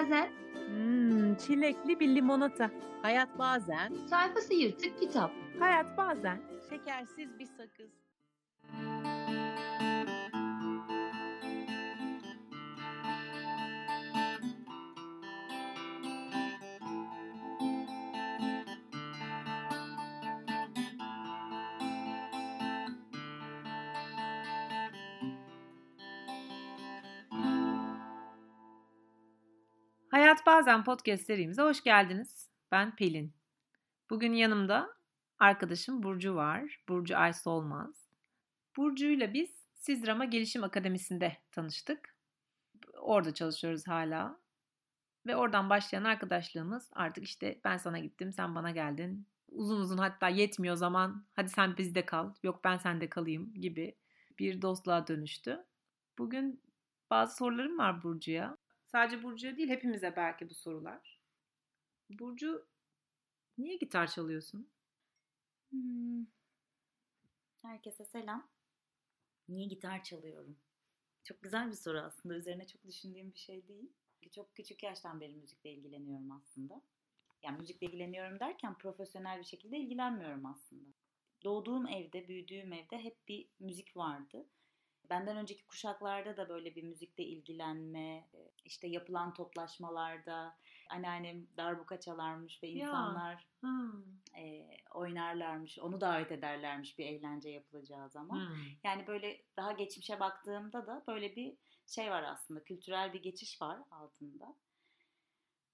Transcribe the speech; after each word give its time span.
bazen, 0.00 0.28
Hmm, 0.68 1.34
çilekli 1.34 2.00
bir 2.00 2.14
limonata. 2.14 2.70
Hayat 3.02 3.38
bazen, 3.38 3.92
sayfası 4.10 4.54
yırtık 4.54 5.00
kitap. 5.00 5.30
hayat 5.58 5.96
bazen 5.96 6.40
şekersiz 6.70 7.38
bir 7.38 7.46
sakız. 7.46 7.90
Hayat 30.40 30.46
Bazen 30.46 30.84
podcast 30.84 31.26
serimize 31.26 31.62
hoş 31.62 31.82
geldiniz. 31.82 32.48
Ben 32.70 32.96
Pelin. 32.96 33.32
Bugün 34.10 34.32
yanımda 34.32 34.96
arkadaşım 35.38 36.02
Burcu 36.02 36.34
var. 36.34 36.80
Burcu 36.88 37.16
Ay 37.16 37.32
Solmaz. 37.32 38.08
Burcu'yla 38.76 39.34
biz 39.34 39.50
Sizrama 39.74 40.24
Gelişim 40.24 40.64
Akademisi'nde 40.64 41.36
tanıştık. 41.52 42.16
Orada 43.00 43.34
çalışıyoruz 43.34 43.86
hala. 43.86 44.38
Ve 45.26 45.36
oradan 45.36 45.70
başlayan 45.70 46.04
arkadaşlığımız 46.04 46.90
artık 46.92 47.24
işte 47.24 47.60
ben 47.64 47.76
sana 47.76 47.98
gittim, 47.98 48.32
sen 48.32 48.54
bana 48.54 48.70
geldin. 48.70 49.26
Uzun 49.48 49.80
uzun 49.80 49.98
hatta 49.98 50.28
yetmiyor 50.28 50.76
zaman 50.76 51.24
hadi 51.36 51.48
sen 51.48 51.76
bizde 51.76 52.06
kal, 52.06 52.34
yok 52.42 52.64
ben 52.64 52.76
sende 52.76 53.08
kalayım 53.08 53.54
gibi 53.54 53.94
bir 54.38 54.62
dostluğa 54.62 55.06
dönüştü. 55.06 55.64
Bugün 56.18 56.60
bazı 57.10 57.36
sorularım 57.36 57.78
var 57.78 58.02
Burcu'ya. 58.02 58.56
Sadece 58.92 59.22
Burcu'ya 59.22 59.56
değil 59.56 59.68
hepimize 59.68 60.16
belki 60.16 60.50
bu 60.50 60.54
sorular. 60.54 61.20
Burcu 62.10 62.66
niye 63.58 63.76
gitar 63.76 64.06
çalıyorsun? 64.06 64.70
Hmm. 65.70 66.26
Herkese 67.62 68.04
selam. 68.04 68.48
Niye 69.48 69.66
gitar 69.66 70.04
çalıyorum? 70.04 70.56
Çok 71.24 71.42
güzel 71.42 71.68
bir 71.68 71.76
soru 71.76 71.98
aslında. 72.00 72.34
Üzerine 72.36 72.66
çok 72.66 72.84
düşündüğüm 72.84 73.32
bir 73.32 73.38
şey 73.38 73.68
değil. 73.68 73.92
Çok 74.34 74.54
küçük 74.54 74.82
yaştan 74.82 75.20
beri 75.20 75.34
müzikle 75.34 75.72
ilgileniyorum 75.72 76.30
aslında. 76.30 76.82
Yani 77.42 77.58
müzikle 77.58 77.86
ilgileniyorum 77.86 78.40
derken 78.40 78.78
profesyonel 78.78 79.38
bir 79.38 79.44
şekilde 79.44 79.78
ilgilenmiyorum 79.78 80.46
aslında. 80.46 80.88
Doğduğum 81.44 81.86
evde, 81.88 82.28
büyüdüğüm 82.28 82.72
evde 82.72 82.98
hep 82.98 83.28
bir 83.28 83.48
müzik 83.58 83.96
vardı. 83.96 84.46
Benden 85.10 85.36
önceki 85.36 85.66
kuşaklarda 85.66 86.36
da 86.36 86.48
böyle 86.48 86.74
bir 86.76 86.82
müzikle 86.82 87.24
ilgilenme, 87.24 88.28
işte 88.64 88.88
yapılan 88.88 89.34
toplaşmalarda 89.34 90.56
anneannem 90.90 91.46
darbuka 91.56 92.00
çalarmış 92.00 92.62
ve 92.62 92.66
Ya. 92.68 92.86
insanlar 92.86 93.46
Hmm. 93.60 93.92
e, 94.38 94.68
oynarlarmış, 94.94 95.78
onu 95.78 96.00
davet 96.00 96.32
ederlermiş 96.32 96.98
bir 96.98 97.06
eğlence 97.06 97.50
yapılacağı 97.50 98.10
zaman. 98.10 98.36
Hmm. 98.48 98.56
Yani 98.84 99.06
böyle 99.06 99.42
daha 99.56 99.72
geçmişe 99.72 100.20
baktığımda 100.20 100.86
da 100.86 101.04
böyle 101.08 101.36
bir 101.36 101.56
şey 101.86 102.10
var 102.10 102.22
aslında, 102.22 102.64
kültürel 102.64 103.12
bir 103.12 103.22
geçiş 103.22 103.62
var 103.62 103.78
altında. 103.90 104.54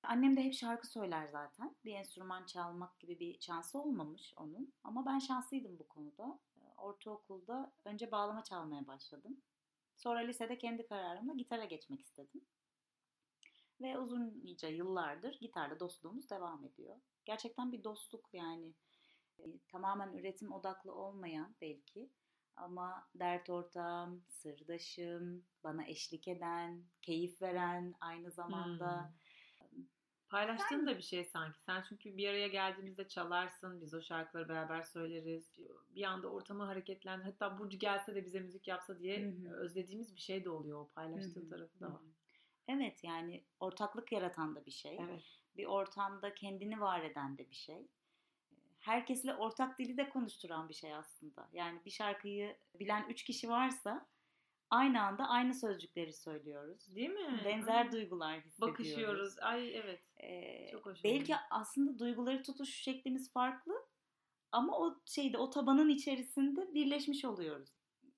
Annem 0.03 0.37
de 0.37 0.45
hep 0.45 0.55
şarkı 0.55 0.87
söyler 0.87 1.27
zaten. 1.27 1.77
Bir 1.85 1.95
enstrüman 1.95 2.47
çalmak 2.47 3.01
gibi 3.01 3.21
bir 3.21 3.41
şansı 3.41 3.79
olmamış 3.79 4.35
onun. 4.37 4.73
Ama 4.85 5.07
ben 5.07 5.19
şanslıydım 5.19 5.79
bu 5.79 5.89
konuda. 5.89 6.39
Ortaokulda 6.77 7.73
önce 7.85 8.11
bağlama 8.11 8.45
çalmaya 8.45 8.87
başladım. 8.87 9.43
Sonra 9.97 10.21
lisede 10.21 10.59
kendi 10.59 10.87
kararımla 10.87 11.35
gitara 11.35 11.65
geçmek 11.65 12.01
istedim. 12.01 12.47
Ve 13.81 13.99
uzunca 13.99 14.69
yıllardır 14.69 15.39
gitarla 15.41 15.81
dostluğumuz 15.81 16.31
devam 16.31 16.65
ediyor. 16.65 16.97
Gerçekten 17.25 17.73
bir 17.73 17.85
dostluk 17.85 18.29
yani. 18.33 18.75
E, 19.39 19.45
tamamen 19.69 20.13
üretim 20.13 20.53
odaklı 20.53 20.95
olmayan 20.95 21.57
belki 21.61 22.11
ama 22.57 23.09
dert 23.15 23.51
ortağım, 23.51 24.25
sırdaşım, 24.29 25.45
bana 25.65 25.87
eşlik 25.87 26.29
eden, 26.29 26.85
keyif 27.03 27.43
veren 27.43 27.95
aynı 28.01 28.31
zamanda. 28.31 29.13
Paylaştığın 30.29 30.87
da 30.87 30.97
bir 30.97 31.03
şey 31.03 31.25
sanki. 31.25 31.61
Sen 31.61 31.85
çünkü 31.89 32.17
bir 32.17 32.29
araya 32.29 32.49
geldiğimizde 32.49 33.09
çalarsın. 33.09 33.81
Biz 33.81 33.95
o 33.95 34.03
şarkıları 34.03 34.49
beraber 34.49 34.83
söyleriz. 34.83 35.53
Bir 35.95 36.05
anda 36.05 36.29
ortamı 36.29 36.65
hareketlendir. 36.65 37.25
Hatta 37.25 37.59
Burcu 37.59 37.79
gelse 37.79 38.15
de 38.15 38.25
bize 38.25 38.41
müzik 38.41 38.69
yapsa 38.69 38.99
diye 38.99 39.23
Hı 39.23 39.49
hı. 39.49 39.55
özlediğimiz 39.55 40.15
bir 40.15 40.21
şey 40.21 40.45
de 40.45 40.51
oluyor. 40.51 40.81
O 40.81 40.89
paylaştığın 40.89 41.41
Hı 41.41 41.45
hı, 41.45 41.51
tarafı 41.51 41.81
da 41.81 41.93
var. 41.93 42.01
Evet 42.69 43.05
yani 43.05 43.45
ortaklık 43.61 44.13
yaratan 44.13 44.57
da 44.57 44.67
bir 44.67 44.71
şey. 44.71 44.99
Evet. 45.01 45.23
Bir 45.57 45.67
ortamda 45.67 46.35
kendini 46.35 46.81
var 46.81 47.03
eden 47.03 47.39
de 47.39 47.51
bir 47.51 47.55
şey. 47.55 47.87
Herkesle 48.79 49.35
ortak 49.35 49.79
dili 49.79 49.97
de 49.97 50.09
konuşturan 50.09 50.69
bir 50.69 50.75
şey 50.75 50.95
aslında. 50.95 51.49
Yani 51.53 51.81
bir 51.85 51.91
şarkıyı 51.91 52.57
bilen 52.79 53.09
üç 53.09 53.25
kişi 53.25 53.49
varsa 53.49 54.07
aynı 54.71 55.03
anda 55.03 55.29
aynı 55.29 55.55
sözcükleri 55.55 56.13
söylüyoruz. 56.13 56.95
Değil 56.95 57.11
mi? 57.11 57.41
Benzer 57.45 57.87
Hı. 57.87 57.93
duygular 57.93 58.41
hissediyoruz. 58.41 58.61
Bakışıyoruz. 58.75 59.39
Ay 59.39 59.77
evet. 59.77 60.01
Ee, 60.23 60.69
Çok 60.73 60.87
hoş 60.87 61.05
belki 61.05 61.25
oluyor. 61.25 61.39
aslında 61.51 61.99
duyguları 61.99 62.43
tutuş 62.43 62.75
şeklimiz 62.83 63.33
farklı 63.33 63.75
ama 64.53 64.79
o 64.79 65.01
şeyde 65.05 65.39
o 65.39 65.51
tabanın 65.51 65.89
içerisinde 65.89 66.75
birleşmiş 66.75 67.25
oluyoruz. 67.25 67.71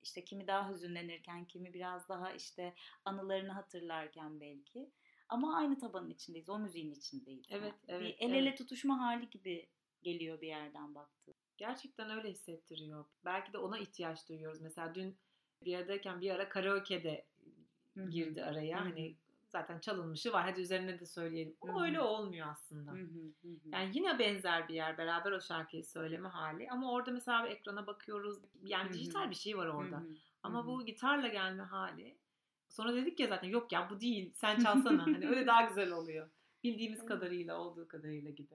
İşte 0.03 0.25
kimi 0.25 0.47
daha 0.47 0.71
hüzünlenirken, 0.71 1.45
kimi 1.45 1.75
biraz 1.75 2.09
daha 2.09 2.33
işte 2.33 2.75
anılarını 3.05 3.53
hatırlarken 3.53 4.41
belki. 4.41 4.91
Ama 5.29 5.57
aynı 5.57 5.79
tabanın 5.79 6.11
içindeyiz, 6.11 6.49
o 6.49 6.59
müziğin 6.59 6.93
içindeyiz. 6.93 7.47
Evet, 7.51 7.75
yani. 7.89 8.03
evet, 8.03 8.21
Bir 8.21 8.27
el 8.29 8.33
ele 8.35 8.49
evet. 8.49 8.59
tutuşma 8.59 9.01
hali 9.01 9.31
gibi 9.31 9.69
geliyor 10.03 10.41
bir 10.41 10.47
yerden 10.47 10.95
baktığında. 10.95 11.37
Gerçekten 11.57 12.11
öyle 12.11 12.31
hissettiriyor. 12.31 13.05
Belki 13.25 13.53
de 13.53 13.59
ona 13.59 13.79
ihtiyaç 13.79 14.29
duyuyoruz. 14.29 14.61
Mesela 14.61 14.95
dün 14.95 15.19
bir 15.65 15.79
aradayken 15.79 16.21
bir 16.21 16.31
ara 16.31 16.49
karaoke'de 16.49 17.25
Hı 17.95 18.01
hı. 18.01 18.11
girdi 18.11 18.45
araya. 18.45 18.81
Hı. 18.81 18.85
Hani 18.85 19.17
zaten 19.49 19.79
çalınmışı 19.79 20.33
var. 20.33 20.45
Hadi 20.45 20.61
üzerine 20.61 21.01
de 21.01 21.07
söyleyelim. 21.07 21.57
Ama 21.61 21.81
hı. 21.81 21.85
öyle 21.85 22.01
olmuyor 22.01 22.49
aslında. 22.51 22.93
Hı. 22.93 23.09
Yani 23.73 23.91
yine 23.95 24.19
benzer 24.19 24.69
bir 24.69 24.75
yer 24.75 24.99
beraber 24.99 25.33
o 25.33 25.41
şarkıyı 25.41 25.85
söyleme 25.85 26.29
hali 26.29 26.71
ama 26.71 26.93
orada 26.93 27.11
mesela 27.11 27.45
bir 27.45 27.51
ekrana 27.51 27.87
bakıyoruz 27.87 28.39
yani 28.63 28.93
dijital 28.93 29.31
bir 29.31 29.35
şey 29.35 29.59
var 29.59 29.67
orada 29.67 30.03
ama 30.43 30.67
bu 30.67 30.85
gitarla 30.85 31.29
gelme 31.29 31.63
hali 31.63 32.19
sonra 32.69 32.95
dedik 32.95 33.21
ya 33.21 33.27
zaten 33.27 33.49
yok 33.49 33.73
ya 33.73 33.91
bu 33.91 34.01
değil 34.01 34.33
sen 34.35 34.59
çalsana 34.59 35.07
hani 35.07 35.29
öyle 35.29 35.47
daha 35.47 35.63
güzel 35.63 35.93
oluyor 35.93 36.31
bildiğimiz 36.65 37.07
kadarıyla 37.07 37.59
olduğu 37.59 37.89
kadarıyla 37.89 38.31
gibi. 38.31 38.55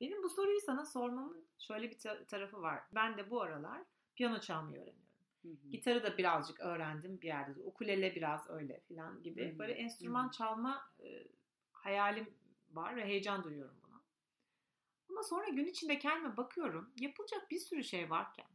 Benim 0.00 0.22
bu 0.22 0.28
soruyu 0.28 0.60
sana 0.60 0.84
sormamın 0.84 1.46
şöyle 1.58 1.90
bir 1.90 1.98
ta- 1.98 2.24
tarafı 2.24 2.62
var 2.62 2.82
ben 2.94 3.16
de 3.16 3.30
bu 3.30 3.42
aralar 3.42 3.82
piyano 4.16 4.40
çalmayı 4.40 4.82
öğreniyorum. 4.82 5.05
Hı 5.46 5.50
hı. 5.50 5.70
Gitarı 5.70 6.02
da 6.02 6.18
birazcık 6.18 6.60
öğrendim 6.60 7.20
bir 7.20 7.26
yerde. 7.26 7.60
Ukulele 7.60 8.14
biraz 8.14 8.50
öyle 8.50 8.80
falan 8.80 9.22
gibi. 9.22 9.50
Hı 9.50 9.54
hı, 9.54 9.58
Böyle 9.58 9.72
hı 9.72 9.78
enstrüman 9.78 10.26
hı. 10.26 10.30
çalma 10.30 10.92
e, 11.00 11.26
hayalim 11.72 12.34
var 12.70 12.96
ve 12.96 13.04
heyecan 13.04 13.44
duyuyorum 13.44 13.76
buna. 13.82 14.00
Ama 15.10 15.22
sonra 15.22 15.48
gün 15.48 15.66
içinde 15.66 15.98
kendime 15.98 16.36
bakıyorum. 16.36 16.92
Yapılacak 17.00 17.50
bir 17.50 17.58
sürü 17.58 17.84
şey 17.84 18.10
varken, 18.10 18.46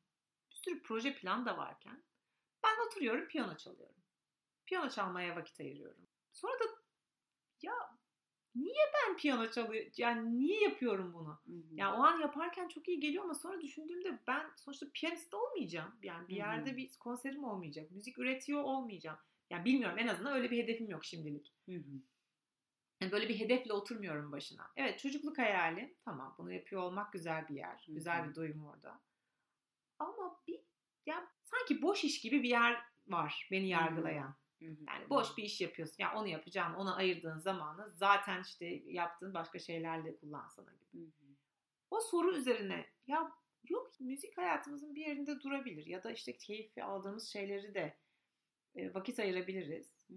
bir 0.52 0.56
sürü 0.56 0.82
proje 0.82 1.16
plan 1.16 1.46
da 1.46 1.58
varken 1.58 2.04
ben 2.64 2.88
oturuyorum 2.88 3.28
piyano 3.28 3.58
çalıyorum. 3.58 3.96
Piyano 4.66 4.90
çalmaya 4.90 5.36
vakit 5.36 5.60
ayırıyorum. 5.60 6.08
Sonra 6.32 6.60
da 6.60 6.64
ya 7.62 7.74
niye 8.56 8.84
ben 8.94 9.18
piyano 9.18 9.52
çalıyorum? 9.52 9.92
Yani 9.98 10.38
niye 10.40 10.62
yapıyorum 10.62 11.14
bunu? 11.14 11.40
Hı 11.46 11.52
hı. 11.52 11.64
Yani 11.72 11.98
o 11.98 12.04
an 12.04 12.20
yaparken 12.20 12.68
çok 12.68 12.88
iyi 12.88 13.00
geliyor 13.00 13.24
ama 13.24 13.34
sonra 13.34 13.62
düşündüğümde 13.62 14.20
ben 14.28 14.52
sonuçta 14.56 14.86
piyanist 14.94 15.34
olmayacağım. 15.34 15.96
Yani 16.04 16.28
bir 16.28 16.34
Hı 16.34 16.36
hı. 16.36 16.40
yerde 16.40 16.78
bir 16.78 16.98
konserim 17.00 17.44
olmayacak. 17.44 17.92
Müzik 17.92 18.18
üretiyor 18.20 18.64
olmayacağım. 18.64 19.18
Yani 19.50 19.66
bilmiyorum 19.66 20.00
en 20.00 20.08
azından 20.08 20.34
öyle 20.34 20.52
bir 20.52 20.64
hedefim 20.64 20.90
yok 20.90 21.06
şimdilik. 21.06 21.54
Hı 21.66 21.76
hı. 21.76 22.02
Yani 23.02 23.12
böyle 23.12 23.30
bir 23.30 23.40
hedefle 23.40 23.74
oturmuyorum 23.74 24.32
başına. 24.32 24.68
Evet 24.76 25.00
çocukluk 25.00 25.38
hayali 25.38 25.96
tamam 26.06 26.36
bunu 26.38 26.54
yapıyor 26.54 26.82
olmak 26.82 27.14
güzel 27.14 27.48
bir 27.50 27.56
yer. 27.56 27.84
Hı 27.88 27.92
Güzel 27.94 28.24
hı. 28.24 28.30
bir 28.30 28.36
duyum 28.36 28.66
orada. 28.66 29.02
Ama 30.00 30.42
bir 30.48 30.60
ya 31.06 31.28
sanki 31.44 31.82
boş 31.82 32.04
iş 32.04 32.22
gibi 32.22 32.44
bir 32.44 32.50
yer 32.50 32.84
var 33.08 33.48
beni 33.52 33.70
yargılayan. 33.70 34.28
Hı 34.28 34.32
hı. 34.32 34.36
Yani 34.62 35.10
boş 35.10 35.38
bir 35.38 35.44
iş 35.44 35.62
yapıyorsun. 35.62 35.96
Ya 36.00 36.14
onu 36.16 36.28
yapacağın, 36.28 36.74
ona 36.74 36.96
ayırdığın 36.96 37.40
zamanı 37.40 37.92
zaten 37.96 38.42
işte 38.42 38.66
yaptığın 38.86 39.34
başka 39.34 39.60
şeylerle 39.60 40.18
kullansana 40.18 40.74
gibi. 40.74 41.12
O 41.92 42.00
soru 42.02 42.36
üzerine 42.36 42.86
ya 43.08 43.32
yok 43.70 43.92
müzik 44.00 44.38
hayatımızın 44.38 44.96
bir 44.96 45.06
yerinde 45.08 45.40
durabilir 45.40 45.86
ya 45.86 46.04
da 46.04 46.12
işte 46.12 46.38
keyfi 46.38 46.84
aldığımız 46.84 47.28
şeyleri 47.28 47.74
de 47.74 47.98
vakit 48.76 49.20
ayırabiliriz 49.20 50.08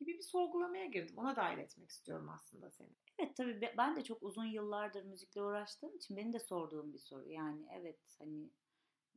gibi 0.00 0.18
bir 0.18 0.22
sorgulamaya 0.22 0.86
girdim. 0.86 1.18
Ona 1.18 1.36
dahil 1.36 1.58
etmek 1.58 1.90
istiyorum 1.90 2.28
aslında 2.28 2.70
seni. 2.70 2.90
Evet 3.18 3.36
tabii 3.36 3.60
be- 3.60 3.74
ben 3.78 3.96
de 3.96 4.04
çok 4.04 4.22
uzun 4.22 4.44
yıllardır 4.44 5.02
müzikle 5.02 5.42
uğraştığım 5.42 5.96
için 5.96 6.16
benim 6.16 6.32
de 6.32 6.38
sorduğum 6.38 6.92
bir 6.92 6.98
soru. 6.98 7.28
Yani 7.28 7.68
evet 7.72 8.16
hani 8.18 8.50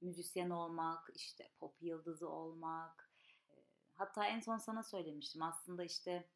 müzisyen 0.01 0.49
olmak, 0.49 1.09
işte 1.15 1.49
pop 1.59 1.81
yıldızı 1.81 2.29
olmak. 2.29 3.04
E, 3.95 3.97
Hatta 3.97 4.25
en 4.27 4.39
son 4.39 4.57
sana 4.57 4.83
söylemiştim 4.83 5.41
aslında 5.41 5.83
işte 5.83 6.29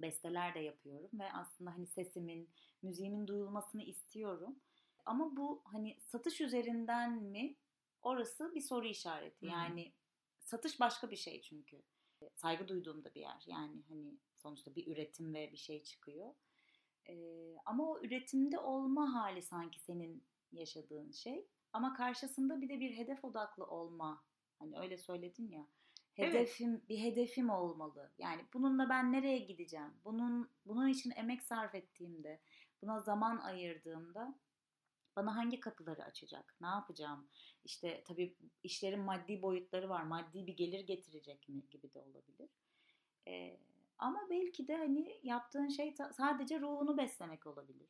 besteler 0.00 0.54
de 0.54 0.60
yapıyorum 0.60 1.10
ve 1.14 1.32
aslında 1.32 1.70
hani 1.74 1.86
sesimin, 1.86 2.50
müziğimin 2.82 3.26
duyulmasını 3.26 3.82
istiyorum. 3.82 4.56
Ama 5.04 5.36
bu 5.36 5.62
hani 5.64 5.96
satış 6.00 6.40
üzerinden 6.40 7.12
mi? 7.12 7.56
Orası 8.02 8.54
bir 8.54 8.60
soru 8.60 8.86
işareti. 8.86 9.46
Yani 9.46 9.92
satış 10.40 10.80
başka 10.80 11.10
bir 11.10 11.16
şey 11.16 11.42
çünkü. 11.42 11.82
Saygı 12.34 12.68
duyduğum 12.68 13.04
da 13.04 13.14
bir 13.14 13.20
yer. 13.20 13.44
Yani 13.46 13.82
hani 13.88 14.18
sonuçta 14.36 14.74
bir 14.74 14.86
üretim 14.86 15.34
ve 15.34 15.52
bir 15.52 15.56
şey 15.56 15.82
çıkıyor. 15.84 16.34
Ee, 17.08 17.56
ama 17.64 17.90
o 17.90 18.00
üretimde 18.00 18.58
olma 18.58 19.14
hali 19.14 19.42
sanki 19.42 19.80
senin 19.80 20.24
yaşadığın 20.52 21.10
şey. 21.10 21.46
Ama 21.72 21.94
karşısında 21.94 22.60
bir 22.60 22.68
de 22.68 22.80
bir 22.80 22.96
hedef 22.96 23.24
odaklı 23.24 23.64
olma. 23.66 24.24
Hani 24.58 24.78
öyle 24.78 24.98
söyledin 24.98 25.48
ya. 25.48 25.66
Evet. 26.18 26.34
Hedefim 26.34 26.82
bir 26.88 26.98
hedefim 26.98 27.50
olmalı. 27.50 28.10
Yani 28.18 28.42
bununla 28.54 28.88
ben 28.88 29.12
nereye 29.12 29.38
gideceğim? 29.38 29.94
Bunun 30.04 30.50
bunun 30.66 30.88
için 30.88 31.12
emek 31.16 31.42
sarf 31.42 31.74
ettiğimde, 31.74 32.40
buna 32.82 33.00
zaman 33.00 33.38
ayırdığımda 33.38 34.38
bana 35.16 35.36
hangi 35.36 35.60
kapıları 35.60 36.04
açacak? 36.04 36.56
Ne 36.60 36.66
yapacağım? 36.66 37.28
İşte 37.64 38.04
tabii 38.06 38.36
işlerin 38.62 39.00
maddi 39.00 39.42
boyutları 39.42 39.88
var. 39.88 40.02
Maddi 40.02 40.46
bir 40.46 40.56
gelir 40.56 40.80
getirecek 40.80 41.48
mi 41.48 41.62
gibi 41.70 41.94
de 41.94 41.98
olabilir. 42.00 42.50
Ee, 43.28 43.60
ama 43.98 44.26
belki 44.30 44.68
de 44.68 44.76
hani 44.76 45.20
yaptığın 45.22 45.68
şey 45.68 45.94
sadece 46.16 46.60
ruhunu 46.60 46.96
beslemek 46.98 47.46
olabilir. 47.46 47.88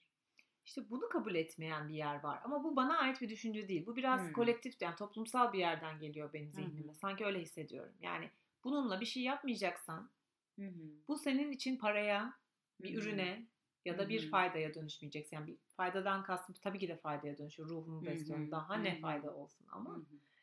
İşte 0.64 0.91
bunu 0.91 1.09
kabul 1.09 1.35
etmeyen 1.35 1.88
bir 1.88 1.94
yer 1.94 2.23
var. 2.23 2.41
Ama 2.44 2.64
bu 2.64 2.76
bana 2.76 2.99
ait 2.99 3.20
bir 3.20 3.29
düşünce 3.29 3.69
değil. 3.69 3.87
Bu 3.87 3.97
biraz 3.97 4.20
Hmm. 4.26 4.32
kolektif 4.32 4.82
yani 4.82 4.97
toplumsal 4.97 5.53
bir 5.53 5.59
yerden 5.59 5.99
geliyor 5.99 6.32
benim 6.32 6.53
zihnime. 6.53 6.93
hı. 6.93 6.97
Sanki 6.97 7.25
öyle 7.25 7.41
hissediyorum. 7.41 7.93
Yani 8.00 8.31
bununla 8.64 9.00
bir 9.00 9.06
şey 9.06 9.23
yapmayacaksan 9.23 10.11
hı. 10.59 10.70
bu 11.09 11.19
senin 11.19 11.53
için 11.53 11.76
paraya, 11.76 12.35
bir 12.82 12.99
ürüne 12.99 13.47
ya 13.85 13.99
da 13.99 14.09
bir 14.09 14.31
faydaya 14.31 14.75
dönüşmeyeceksin. 14.75 15.37
Yani 15.37 15.47
bir 15.47 15.56
faydadan 15.76 16.23
kastım 16.23 16.56
tabii 16.61 16.79
ki 16.79 16.88
de 16.88 16.97
faydaya 16.97 17.38
dönüşüyor. 17.38 17.69
Ruhumu 17.69 18.06
besliyorum. 18.06 18.50
Daha 18.50 18.75
ne 18.75 19.00
fayda 19.00 19.35
olsun 19.35 19.67
ama 19.73 20.00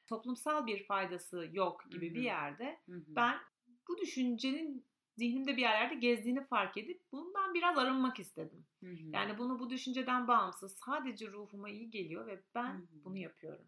toplumsal 0.07 0.67
bir 0.67 0.83
faydası 0.83 1.49
yok 1.53 1.85
gibi 1.91 2.13
bir 2.15 2.21
yerde 2.21 2.79
ben 2.87 3.37
bu 3.87 3.97
düşüncenin 3.97 4.85
zihnimde 5.19 5.57
bir 5.57 5.61
yerlerde 5.61 5.95
gezdiğini 5.95 6.43
fark 6.43 6.77
edip 6.77 7.11
bundan 7.11 7.53
biraz 7.53 7.77
arınmak 7.77 8.19
istedim. 8.19 8.65
Hı 8.83 8.89
hı. 8.89 9.09
Yani 9.13 9.37
bunu 9.37 9.59
bu 9.59 9.69
düşünceden 9.69 10.27
bağımsız 10.27 10.77
sadece 10.85 11.27
ruhuma 11.27 11.69
iyi 11.69 11.89
geliyor 11.89 12.27
ve 12.27 12.43
ben 12.55 12.73
Hı 12.73 12.77
hı. 12.77 13.03
bunu 13.03 13.17
yapıyorum. 13.17 13.67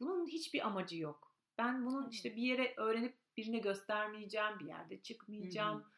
Bunun 0.00 0.26
hiçbir 0.26 0.66
amacı 0.66 0.96
yok. 0.96 1.36
Ben 1.58 1.86
bunun 1.86 2.02
Evet. 2.02 2.12
işte 2.12 2.36
bir 2.36 2.42
yere 2.42 2.74
öğrenip 2.76 3.18
birine 3.36 3.58
göstermeyeceğim, 3.58 4.58
bir 4.60 4.66
yerde 4.66 5.02
çıkmayacağım. 5.02 5.80
Hı 5.80 5.84
hı. 5.84 5.90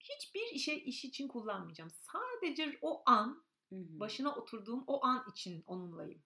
Hiçbir 0.00 0.54
işe 0.54 0.74
iş 0.74 1.04
için 1.04 1.28
kullanmayacağım. 1.28 1.90
Sadece 1.90 2.78
o 2.82 3.02
an 3.06 3.44
Hı 3.68 3.76
hı. 3.76 4.00
başına 4.00 4.34
oturduğum 4.34 4.84
o 4.86 5.04
an 5.04 5.24
için 5.30 5.62
onunlayım. 5.66 6.22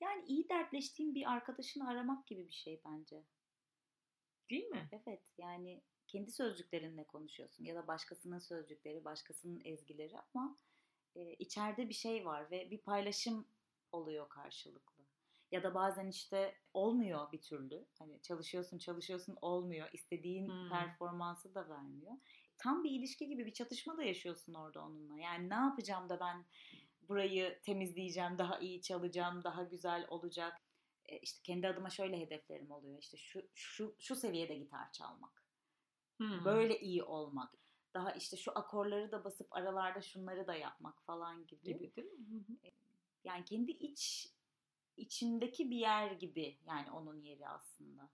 Yani 0.00 0.24
iyi 0.26 0.48
dertleştiğin 0.48 1.14
bir 1.14 1.32
arkadaşını 1.32 1.88
aramak 1.88 2.26
gibi 2.26 2.48
bir 2.48 2.54
şey 2.54 2.80
bence. 2.84 3.24
Değil 4.50 4.64
mi? 4.64 4.88
Evet 4.92 5.22
yani 5.38 5.82
kendi 6.06 6.30
sözcüklerinle 6.30 7.04
konuşuyorsun 7.04 7.64
ya 7.64 7.74
da 7.74 7.86
başkasının 7.86 8.38
sözcükleri, 8.38 9.04
başkasının 9.04 9.60
ezgileri 9.64 10.14
ama 10.34 10.58
e, 11.16 11.34
içeride 11.34 11.88
bir 11.88 11.94
şey 11.94 12.26
var 12.26 12.50
ve 12.50 12.70
bir 12.70 12.78
paylaşım 12.82 13.48
oluyor 13.92 14.28
karşılıklı. 14.28 15.04
Ya 15.52 15.62
da 15.62 15.74
bazen 15.74 16.08
işte 16.08 16.54
olmuyor 16.74 17.32
bir 17.32 17.42
türlü. 17.42 17.86
Hani 17.98 18.22
çalışıyorsun 18.22 18.78
çalışıyorsun 18.78 19.36
olmuyor. 19.42 19.88
İstediğin 19.92 20.48
Hmm. 20.48 20.68
performansı 20.68 21.54
da 21.54 21.68
vermiyor. 21.68 22.12
Tam 22.58 22.84
bir 22.84 22.90
ilişki 22.90 23.28
gibi 23.28 23.46
bir 23.46 23.52
çatışma 23.52 23.96
da 23.96 24.02
yaşıyorsun 24.02 24.54
orada 24.54 24.82
onunla. 24.84 25.18
Yani 25.18 25.48
ne 25.48 25.54
yapacağım 25.54 26.08
da 26.08 26.20
ben 26.20 26.46
burayı 27.08 27.60
temizleyeceğim, 27.62 28.38
daha 28.38 28.58
iyi 28.58 28.82
çalacağım, 28.82 29.44
daha 29.44 29.62
güzel 29.62 30.06
olacak. 30.08 30.60
E, 31.06 31.18
işte 31.18 31.40
kendi 31.42 31.68
adıma 31.68 31.90
şöyle 31.90 32.20
hedeflerim 32.20 32.70
oluyor. 32.70 32.98
İşte 32.98 33.16
şu 33.16 33.50
şu 33.54 33.96
şu 33.98 34.16
seviyede 34.16 34.54
gitar 34.54 34.92
çalmak. 34.92 35.45
Hmm. 36.18 36.44
Böyle 36.44 36.80
iyi 36.80 37.02
olmak. 37.02 37.54
Daha 37.94 38.12
işte 38.12 38.36
şu 38.36 38.58
akorları 38.58 39.12
da 39.12 39.24
basıp 39.24 39.46
aralarda 39.50 40.00
şunları 40.00 40.46
da 40.46 40.54
yapmak 40.54 41.02
falan 41.02 41.46
gibi. 41.46 41.62
gibi 41.64 41.96
değil 41.96 42.12
mi? 42.12 42.44
Yani 43.24 43.44
kendi 43.44 43.70
iç 43.70 44.28
içimdeki 44.96 45.70
bir 45.70 45.76
yer 45.76 46.10
gibi 46.10 46.58
yani 46.66 46.90
onun 46.90 47.22
yeri 47.22 47.48
aslında. 47.48 48.10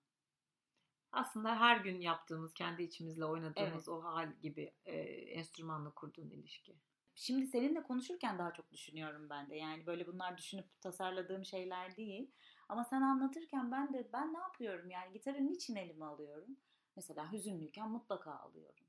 Aslında 1.12 1.60
her 1.60 1.76
gün 1.76 2.00
yaptığımız, 2.00 2.54
kendi 2.54 2.82
içimizle 2.82 3.24
oynadığımız 3.24 3.88
Evet. 3.88 3.88
o 3.88 4.04
hal 4.04 4.32
gibi 4.42 4.74
e, 4.84 4.96
enstrümanla 5.38 5.90
kurduğun 5.90 6.30
ilişki. 6.30 6.76
Şimdi 7.14 7.46
seninle 7.46 7.82
konuşurken 7.82 8.38
daha 8.38 8.52
çok 8.52 8.72
düşünüyorum 8.72 9.30
ben 9.30 9.50
de. 9.50 9.56
Yani 9.56 9.86
böyle 9.86 10.06
bunlar 10.06 10.38
düşünüp 10.38 10.80
tasarladığım 10.80 11.44
şeyler 11.44 11.96
değil. 11.96 12.30
Ama 12.68 12.84
sen 12.84 13.02
anlatırken 13.02 13.72
ben 13.72 13.92
de 13.92 14.10
ben 14.12 14.34
ne 14.34 14.38
yapıyorum? 14.38 14.90
Yani 14.90 15.12
gitarı 15.12 15.46
niçin 15.46 15.76
elime 15.76 16.04
alıyorum? 16.04 16.56
Mesela 16.96 17.32
hüzünlüyken 17.32 17.90
mutlaka 17.90 18.32
alıyorum. 18.32 18.84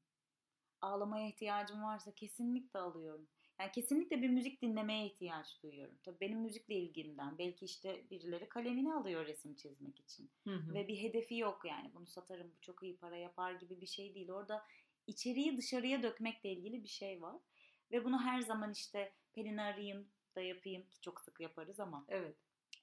Ağlamaya 0.81 1.27
ihtiyacım 1.27 1.83
varsa 1.83 2.11
kesinlikle 2.11 2.79
alıyorum. 2.79 3.27
Yani 3.59 3.71
kesinlikle 3.71 4.21
bir 4.21 4.29
müzik 4.29 4.61
dinlemeye 4.61 5.05
ihtiyaç 5.05 5.63
duyuyorum. 5.63 5.95
Tabii 6.03 6.19
benim 6.21 6.39
müzikle 6.39 6.75
ilgimden. 6.75 7.37
Belki 7.37 7.65
işte 7.65 8.03
birileri 8.11 8.49
kalemini 8.49 8.93
alıyor 8.93 9.25
resim 9.25 9.55
çizmek 9.55 9.99
için. 9.99 10.29
Hı 10.43 10.55
hı. 10.55 10.73
Ve 10.73 10.87
bir 10.87 10.97
hedefi 10.97 11.35
yok 11.35 11.61
yani. 11.65 11.91
Bunu 11.95 12.07
satarım, 12.07 12.51
bu 12.57 12.61
çok 12.61 12.83
iyi 12.83 12.97
para 12.97 13.17
yapar 13.17 13.53
gibi 13.53 13.81
bir 13.81 13.87
şey 13.87 14.15
değil. 14.15 14.29
Orada 14.29 14.65
içeriği 15.07 15.57
dışarıya 15.57 16.03
dökmekle 16.03 16.51
ilgili 16.51 16.83
bir 16.83 16.87
şey 16.87 17.21
var. 17.21 17.35
Ve 17.91 18.05
bunu 18.05 18.21
her 18.21 18.41
zaman 18.41 18.71
işte 18.71 19.13
Pelin'i 19.33 19.61
arayayım 19.61 20.07
da 20.35 20.41
yapayım 20.41 20.83
ki 20.83 21.01
çok 21.01 21.21
sık 21.21 21.39
yaparız 21.39 21.79
ama. 21.79 22.05
Evet. 22.07 22.35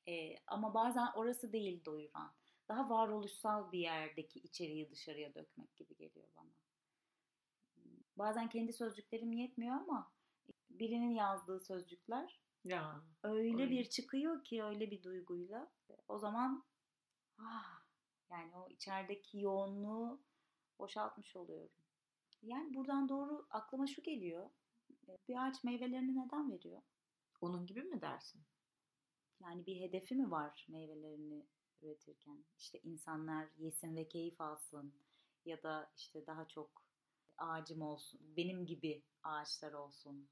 e, 0.08 0.36
ama 0.46 0.74
bazen 0.74 1.08
orası 1.14 1.52
değil 1.52 1.84
doyuran. 1.84 2.32
Daha 2.70 2.90
varoluşsal 2.90 3.72
bir 3.72 3.78
yerdeki 3.78 4.38
içeriği 4.40 4.90
dışarıya 4.90 5.34
dökmek 5.34 5.76
gibi 5.76 5.96
geliyor 5.96 6.28
bana. 6.36 6.50
Bazen 8.16 8.48
kendi 8.48 8.72
sözcüklerim 8.72 9.32
yetmiyor 9.32 9.76
ama 9.76 10.12
birinin 10.70 11.14
yazdığı 11.14 11.60
sözcükler 11.60 12.40
Ya. 12.64 13.02
öyle 13.22 13.62
Öyle. 13.62 13.70
bir 13.70 13.84
çıkıyor 13.84 14.44
ki 14.44 14.62
öyle 14.64 14.90
bir 14.90 15.02
duyguyla. 15.02 15.72
O 16.08 16.18
zaman 16.18 16.64
ah, 17.38 17.82
yani 18.30 18.56
o 18.56 18.68
içerideki 18.68 19.38
yoğunluğu 19.40 20.20
boşaltmış 20.78 21.36
oluyorum. 21.36 21.72
Yani 22.42 22.74
buradan 22.74 23.08
doğru 23.08 23.46
aklıma 23.50 23.86
şu 23.86 24.02
geliyor. 24.02 24.50
E, 25.08 25.18
Bir 25.28 25.46
ağaç 25.46 25.64
meyvelerini 25.64 26.16
neden 26.26 26.50
veriyor? 26.52 26.82
Onun 27.40 27.66
gibi 27.66 27.82
mi 27.82 28.00
dersin? 28.00 28.42
Yani 29.40 29.66
bir 29.66 29.80
hedefi 29.80 30.14
mi 30.14 30.30
var 30.30 30.66
meyvelerini 30.68 31.46
üretirken? 31.82 32.44
İşte 32.58 32.78
insanlar 32.80 33.48
yesin 33.58 33.96
ve 33.96 34.08
keyif 34.08 34.40
alsın 34.40 34.92
ya 35.44 35.62
da 35.62 35.90
işte 35.96 36.26
daha 36.26 36.48
çok 36.48 36.82
ağacım 37.38 37.82
olsun, 37.82 38.20
benim 38.36 38.66
gibi 38.66 39.02
ağaçlar 39.22 39.72
olsun. 39.72 40.28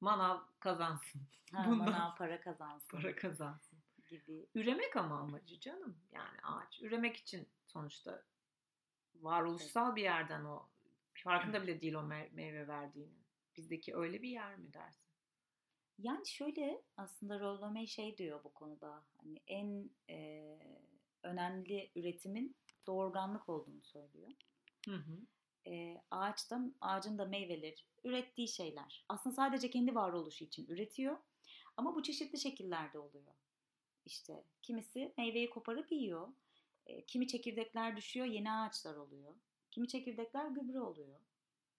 Manav 0.00 0.38
kazansın. 0.60 1.22
Ha, 1.52 1.64
Bundan 1.66 1.86
bana 1.86 2.14
para 2.18 2.40
kazansın 2.40 2.88
Para 2.96 3.16
kazansın. 3.16 3.78
gibi. 4.10 4.46
Üremek 4.54 4.96
ama 4.96 5.18
amacı 5.20 5.60
canım. 5.60 5.96
Yani 6.12 6.38
ağaç. 6.42 6.82
Üremek 6.82 7.16
için 7.16 7.48
sonuçta 7.66 8.22
varoluşsal 9.14 9.96
bir 9.96 10.02
yerden 10.02 10.44
o. 10.44 10.68
Farkında 11.14 11.62
bile 11.62 11.80
değil 11.80 11.94
o 11.94 12.00
me- 12.00 12.30
meyve 12.32 12.68
verdiğinin. 12.68 13.22
Bizdeki 13.56 13.96
öyle 13.96 14.22
bir 14.22 14.28
yer 14.28 14.56
mi 14.58 14.72
dersin? 14.72 15.01
Yani 15.98 16.26
şöyle 16.26 16.82
aslında 16.96 17.40
Rollo 17.40 17.86
şey 17.86 18.18
diyor 18.18 18.44
bu 18.44 18.54
konuda. 18.54 19.04
Hani 19.16 19.40
en 19.46 19.90
e, 20.10 20.58
önemli 21.22 21.90
üretimin 21.96 22.56
doğurganlık 22.86 23.48
olduğunu 23.48 23.82
söylüyor. 23.82 24.32
Hı 24.86 24.96
hı. 24.96 25.18
E, 25.66 26.02
ağaçta, 26.10 26.60
ağacın 26.80 27.18
da 27.18 27.24
meyveleri 27.24 27.76
ürettiği 28.04 28.48
şeyler. 28.48 29.04
Aslında 29.08 29.36
sadece 29.36 29.70
kendi 29.70 29.94
varoluşu 29.94 30.44
için 30.44 30.66
üretiyor. 30.66 31.16
Ama 31.76 31.94
bu 31.94 32.02
çeşitli 32.02 32.38
şekillerde 32.38 32.98
oluyor. 32.98 33.34
İşte 34.04 34.44
kimisi 34.62 35.14
meyveyi 35.18 35.50
koparıp 35.50 35.92
yiyor. 35.92 36.28
E, 36.86 37.06
kimi 37.06 37.28
çekirdekler 37.28 37.96
düşüyor, 37.96 38.26
yeni 38.26 38.52
ağaçlar 38.52 38.96
oluyor. 38.96 39.34
Kimi 39.70 39.88
çekirdekler 39.88 40.46
gübre 40.46 40.80
oluyor. 40.80 41.20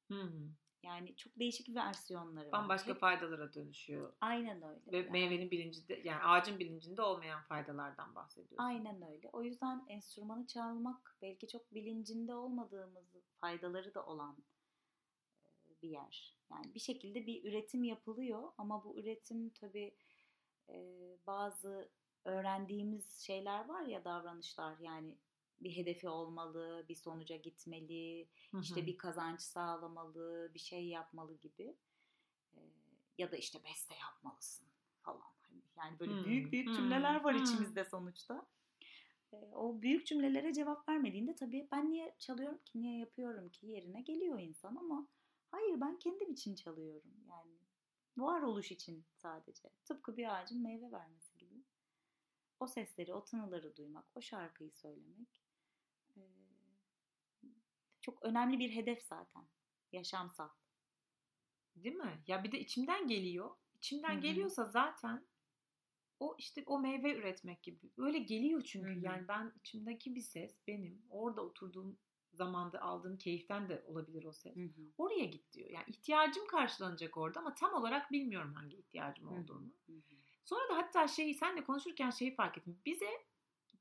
Hı 0.07 0.21
hı. 0.21 0.49
Yani 0.83 1.15
çok 1.15 1.39
değişik 1.39 1.75
versiyonları 1.75 2.45
var. 2.45 2.51
Bambaşka 2.51 2.87
Hep- 2.89 2.99
faydalara 2.99 3.53
dönüşüyor. 3.53 4.13
Aynen 4.21 4.61
öyle. 4.61 4.91
Ve 4.91 4.97
Yani- 4.97 5.09
meyvenin 5.11 5.51
bilincinde 5.51 6.01
yani 6.03 6.23
ağacın 6.23 6.59
bilincinde 6.59 7.01
olmayan 7.01 7.41
faydalardan 7.43 8.15
bahsediyorsun. 8.15 8.57
Aynen 8.57 9.01
öyle. 9.01 9.29
O 9.33 9.43
yüzden 9.43 9.85
enstrümanı 9.87 10.47
çalmak 10.47 11.17
belki 11.21 11.47
çok 11.47 11.73
bilincinde 11.73 12.35
olmadığımız 12.35 13.05
faydaları 13.41 13.93
da 13.93 14.05
olan 14.05 14.37
bir 15.81 15.89
yer. 15.89 16.37
Yani 16.51 16.73
bir 16.73 16.79
şekilde 16.79 17.25
bir 17.27 17.43
üretim 17.49 17.83
yapılıyor 17.83 18.51
ama 18.57 18.83
bu 18.83 18.99
üretim 18.99 19.49
tabii 19.49 19.95
bazı 21.27 21.89
öğrendiğimiz 22.25 23.19
şeyler 23.19 23.65
var 23.65 23.85
ya 23.85 24.03
davranışlar 24.05 24.77
yani 24.79 25.17
bir 25.61 25.75
hedefi 25.75 26.09
olmalı, 26.09 26.85
bir 26.89 26.95
sonuca 26.95 27.35
gitmeli, 27.35 28.27
işte 28.61 28.85
bir 28.85 28.97
kazanç 28.97 29.41
sağlamalı, 29.41 30.51
bir 30.53 30.59
şey 30.59 30.87
yapmalı 30.87 31.37
gibi. 31.37 31.75
Ee, 32.53 32.59
ya 33.17 33.31
da 33.31 33.37
işte 33.37 33.63
beste 33.63 33.95
yapmalısın 33.95 34.67
falan. 35.01 35.33
Hani 35.41 35.61
yani 35.77 35.99
böyle 35.99 36.11
hmm. 36.11 36.25
büyük 36.25 36.51
büyük 36.51 36.75
cümleler 36.75 37.23
var 37.23 37.35
hmm. 37.35 37.43
içimizde 37.43 37.85
sonuçta. 37.85 38.45
Ee, 39.33 39.35
o 39.53 39.81
büyük 39.81 40.07
cümlelere 40.07 40.53
cevap 40.53 40.89
vermediğinde 40.89 41.35
tabii 41.35 41.67
ben 41.71 41.91
niye 41.91 42.15
çalıyorum 42.19 42.59
ki, 42.65 42.81
niye 42.81 42.97
yapıyorum 42.99 43.49
ki 43.49 43.67
yerine 43.67 44.01
geliyor 44.01 44.39
insan 44.39 44.75
ama 44.75 45.07
hayır 45.51 45.81
ben 45.81 45.99
kendim 45.99 46.31
için 46.31 46.55
çalıyorum. 46.55 47.13
Yani 47.29 47.53
varoluş 48.17 48.71
için 48.71 49.05
sadece. 49.17 49.69
Tıpkı 49.85 50.17
bir 50.17 50.35
ağacın 50.35 50.61
meyve 50.61 50.91
vermesi 50.91 51.37
gibi. 51.37 51.63
O 52.59 52.67
sesleri, 52.67 53.13
o 53.13 53.23
tınıları 53.23 53.75
duymak, 53.75 54.05
o 54.15 54.21
şarkıyı 54.21 54.71
söylemek 54.71 55.42
çok 58.03 58.23
önemli 58.23 58.59
bir 58.59 58.75
hedef 58.75 59.03
zaten. 59.03 59.47
Yaşamsal. 59.91 60.49
Değil 61.75 61.95
mi? 61.95 62.23
Ya 62.27 62.43
bir 62.43 62.51
de 62.51 62.59
içimden 62.59 63.07
geliyor. 63.07 63.51
İçimden 63.73 64.13
Hı-hı. 64.13 64.21
geliyorsa 64.21 64.65
zaten 64.65 65.27
o 66.19 66.35
işte 66.37 66.63
o 66.65 66.79
meyve 66.79 67.15
üretmek 67.15 67.63
gibi. 67.63 67.91
Öyle 67.97 68.19
geliyor 68.19 68.61
çünkü. 68.63 68.95
Hı-hı. 68.95 69.05
Yani 69.05 69.27
ben 69.27 69.53
içimdeki 69.59 70.15
bir 70.15 70.21
ses 70.21 70.59
benim 70.67 71.05
orada 71.09 71.41
oturduğum 71.41 71.97
zamanda 72.33 72.81
aldığım 72.81 73.17
keyiften 73.17 73.69
de 73.69 73.83
olabilir 73.87 74.23
o 74.23 74.33
ses. 74.33 74.55
Hı 74.55 74.63
hı. 74.63 74.91
Oraya 74.97 75.25
git 75.25 75.53
diyor. 75.53 75.69
Yani 75.69 75.85
ihtiyacım 75.87 76.47
karşılanacak 76.47 77.17
orada 77.17 77.39
ama 77.39 77.53
tam 77.53 77.73
olarak 77.73 78.11
bilmiyorum 78.11 78.53
hangi 78.53 78.77
ihtiyacım 78.77 79.27
olduğunu. 79.27 79.73
Hı 79.85 79.91
hı. 79.91 80.15
Sonra 80.45 80.69
da 80.69 80.77
hatta 80.77 81.07
şeyi 81.07 81.33
senle 81.33 81.63
konuşurken 81.63 82.09
şeyi 82.09 82.35
fark 82.35 82.57
ettim. 82.57 82.81
Bize 82.85 83.09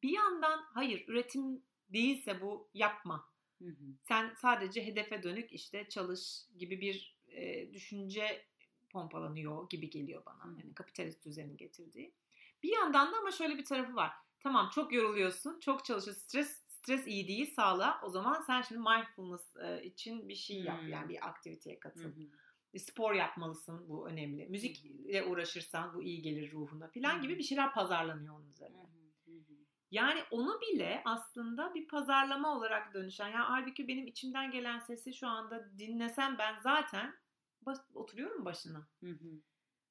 bir 0.02 0.10
yandan 0.10 0.60
hayır 0.74 1.08
üretim 1.08 1.62
değilse 1.88 2.40
bu 2.40 2.70
yapma. 2.74 3.31
Hı 3.62 3.68
hı. 3.68 3.94
Sen 4.08 4.34
sadece 4.34 4.86
hedefe 4.86 5.22
dönük 5.22 5.52
işte 5.52 5.88
çalış 5.88 6.42
gibi 6.58 6.80
bir 6.80 7.16
e, 7.28 7.72
düşünce 7.72 8.44
pompalanıyor 8.90 9.68
gibi 9.68 9.90
geliyor 9.90 10.22
bana. 10.26 10.60
Yani 10.60 10.74
kapitalist 10.74 11.24
düzenin 11.24 11.56
getirdiği. 11.56 12.14
Bir 12.62 12.72
yandan 12.72 13.12
da 13.12 13.16
ama 13.16 13.30
şöyle 13.30 13.58
bir 13.58 13.64
tarafı 13.64 13.94
var. 13.94 14.12
Tamam 14.40 14.70
çok 14.74 14.92
yoruluyorsun, 14.92 15.60
çok 15.60 15.84
çalışıyorsun, 15.84 16.22
stres 16.22 16.62
stres 16.82 17.06
iyi 17.06 17.28
değil 17.28 17.54
sağla. 17.54 18.00
O 18.02 18.10
zaman 18.10 18.42
sen 18.46 18.62
şimdi 18.62 18.80
mindfulness 18.80 19.56
e, 19.56 19.84
için 19.84 20.28
bir 20.28 20.34
şey 20.34 20.62
yap. 20.62 20.80
Hmm. 20.80 20.88
Yani 20.88 21.08
bir 21.08 21.28
aktiviteye 21.28 21.78
katıl. 21.78 22.16
Hmm. 22.16 22.78
Spor 22.78 23.14
yapmalısın 23.14 23.88
bu 23.88 24.08
önemli. 24.08 24.46
Müzikle 24.46 25.24
uğraşırsan 25.24 25.94
bu 25.94 26.02
iyi 26.02 26.22
gelir 26.22 26.52
ruhuna 26.52 26.88
falan 26.88 27.14
hmm. 27.14 27.22
gibi 27.22 27.38
bir 27.38 27.42
şeyler 27.42 27.74
pazarlanıyor 27.74 28.34
onun 28.34 28.50
üzerine. 28.50 28.82
Hmm. 29.24 29.61
Yani 29.92 30.20
onu 30.30 30.60
bile 30.60 31.02
aslında 31.04 31.74
bir 31.74 31.88
pazarlama 31.88 32.56
olarak 32.56 32.94
dönüşen. 32.94 33.28
Yani 33.28 33.44
halbuki 33.44 33.88
benim 33.88 34.06
içimden 34.06 34.50
gelen 34.50 34.78
sesi 34.78 35.14
şu 35.14 35.28
anda 35.28 35.78
dinlesem 35.78 36.38
ben 36.38 36.60
zaten 36.62 37.14
bas- 37.66 37.94
oturuyorum 37.94 38.44
başına. 38.44 38.88
Hı 39.00 39.10
hı. 39.10 39.40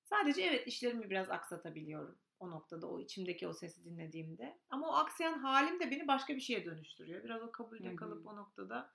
Sadece 0.04 0.42
evet 0.42 0.68
işlerimi 0.68 1.10
biraz 1.10 1.30
aksatabiliyorum 1.30 2.18
o 2.40 2.52
noktada 2.52 2.88
o 2.88 3.00
içimdeki 3.00 3.48
o 3.48 3.54
sesi 3.54 3.86
dinlediğimde. 3.86 4.60
Ama 4.70 4.90
o 4.90 4.94
aksayan 4.94 5.40
halim 5.40 5.80
de 5.80 5.92
beni 5.92 6.08
başka 6.08 6.36
bir 6.36 6.42
şeye 6.42 6.66
dönüştürüyor. 6.66 7.24
Biraz 7.24 7.42
o 7.42 7.52
kabulde 7.52 7.88
Hı-hı. 7.88 7.96
kalıp 7.96 8.28
o 8.28 8.36
noktada 8.36 8.94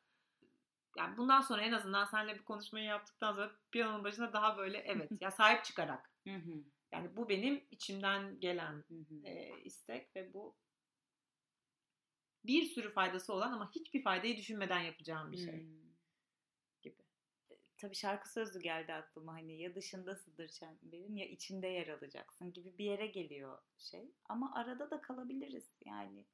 yani 0.97 1.17
bundan 1.17 1.41
sonra 1.41 1.63
en 1.63 1.73
azından 1.73 2.05
seninle 2.05 2.35
bir 2.35 2.45
konuşmayı 2.45 2.87
yaptıktan 2.87 3.33
sonra 3.33 3.53
piyanonun 3.73 4.05
başında 4.05 4.33
daha 4.33 4.59
böyle 4.59 4.79
evet 4.79 5.11
ya 5.21 5.31
sahip 5.31 5.65
çıkarak. 5.65 6.11
Hı-hı. 6.27 6.65
Yani 6.93 7.17
bu 7.17 7.29
benim 7.29 7.65
içimden 7.71 8.41
gelen 8.41 8.85
e, 9.25 9.61
istek 9.65 10.17
ve 10.17 10.35
bu 10.35 10.57
bir 12.47 12.65
sürü 12.65 12.93
faydası 12.93 13.33
olan 13.33 13.53
ama 13.53 13.71
hiçbir 13.75 14.03
faydayı 14.03 14.37
düşünmeden 14.37 14.81
yapacağım 14.81 15.33
bir 15.33 15.37
şey. 15.37 15.65
Hmm 15.65 15.87
tabii 17.77 17.95
şarkı 17.95 18.33
sözü 18.33 18.61
geldi 18.61 18.93
aklıma 18.93 19.33
hani 19.33 19.61
ya 19.61 19.75
dışındasındır 19.75 20.49
çemberin 20.49 21.17
ya 21.17 21.27
içinde 21.27 21.67
yer 21.67 21.89
alacaksın 21.89 22.53
gibi 22.53 22.79
bir 22.79 22.85
yere 22.85 23.07
geliyor 23.07 23.59
şey. 23.79 24.11
Ama 24.29 24.55
arada 24.55 24.91
da 24.91 25.01
kalabiliriz 25.01 25.79
yani. 25.85 26.27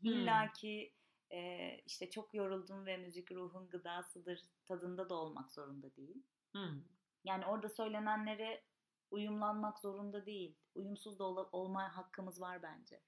Hmm. 0.00 0.10
İlla 0.10 0.52
ki 0.52 0.92
e, 1.32 1.70
işte 1.86 2.10
çok 2.10 2.34
yoruldum 2.34 2.86
ve 2.86 2.96
müzik 2.96 3.32
ruhun 3.32 3.68
gıdasıdır 3.68 4.42
tadında 4.64 5.08
da 5.08 5.14
olmak 5.14 5.52
zorunda 5.52 5.96
değil. 5.96 6.22
Hmm. 6.52 6.82
Yani 7.24 7.46
orada 7.46 7.68
söylenenlere 7.68 8.62
uyumlanmak 9.10 9.78
zorunda 9.78 10.26
değil. 10.26 10.56
Uyumsuz 10.74 11.18
da 11.18 11.24
ol- 11.24 11.48
olma 11.52 11.96
hakkımız 11.96 12.40
var 12.40 12.62
bence. 12.62 13.00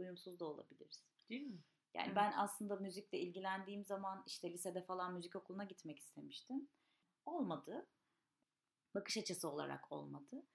Uyumsuz 0.00 0.40
da 0.40 0.44
olabiliriz. 0.44 1.04
Değil 1.28 1.46
mi? 1.46 1.58
Yani 1.94 2.06
evet. 2.06 2.16
ben 2.16 2.32
aslında 2.36 2.76
müzikle 2.76 3.18
ilgilendiğim 3.18 3.84
zaman 3.84 4.22
işte 4.26 4.52
lisede 4.52 4.82
falan 4.82 5.14
müzik 5.14 5.36
okuluna 5.36 5.64
gitmek 5.64 5.98
istemiştim 5.98 6.68
olmadı. 7.26 7.86
Bakış 8.94 9.16
açısı 9.16 9.48
olarak 9.48 9.92
olmadı. 9.92 10.46